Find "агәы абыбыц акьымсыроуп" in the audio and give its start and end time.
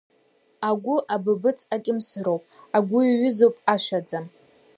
0.69-2.43